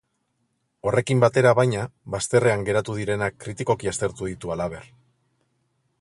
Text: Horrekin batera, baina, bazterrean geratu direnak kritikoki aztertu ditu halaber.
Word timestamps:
Horrekin 0.91 1.19
batera, 1.23 1.51
baina, 1.59 1.83
bazterrean 2.15 2.65
geratu 2.71 2.97
direnak 3.03 3.37
kritikoki 3.45 3.93
aztertu 3.93 4.31
ditu 4.35 4.55
halaber. 4.57 4.85